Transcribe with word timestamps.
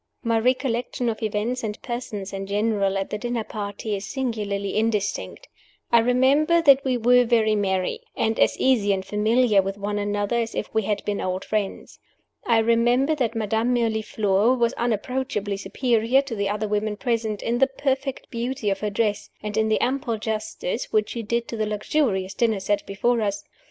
My 0.23 0.39
recollection 0.39 1.09
of 1.09 1.21
events 1.21 1.63
and 1.63 1.79
persons, 1.83 2.33
in 2.33 2.47
general, 2.47 2.97
at 2.97 3.11
the 3.11 3.19
dinner 3.19 3.43
party, 3.43 3.95
is 3.95 4.03
singularly 4.07 4.75
indistinct. 4.75 5.47
I 5.91 5.99
remember 5.99 6.59
that 6.59 6.83
we 6.83 6.97
were 6.97 7.23
very 7.23 7.53
merry, 7.53 7.99
and 8.17 8.39
as 8.39 8.57
easy 8.57 8.93
and 8.93 9.05
familiar 9.05 9.61
with 9.61 9.77
one 9.77 9.99
another 9.99 10.37
as 10.37 10.55
if 10.55 10.73
we 10.73 10.81
had 10.81 11.05
been 11.05 11.21
old 11.21 11.45
friends. 11.45 11.99
I 12.47 12.57
remember 12.61 13.13
that 13.13 13.35
Madame 13.35 13.75
Mirliflore 13.75 14.57
was 14.57 14.73
unapproachably 14.73 15.57
superior 15.57 16.23
to 16.23 16.33
the 16.35 16.49
other 16.49 16.67
women 16.67 16.97
present, 16.97 17.43
in 17.43 17.59
the 17.59 17.67
perfect 17.67 18.31
beauty 18.31 18.71
of 18.71 18.79
her 18.79 18.89
dress, 18.89 19.29
and 19.43 19.55
in 19.55 19.69
the 19.69 19.79
ample 19.81 20.17
justice 20.17 20.91
which 20.91 21.09
she 21.09 21.21
did 21.21 21.47
to 21.49 21.55
the 21.57 21.67
luxurious 21.69 22.33
dinner 22.33 22.59
set 22.59 22.83
before 22.87 23.21
us. 23.21 23.43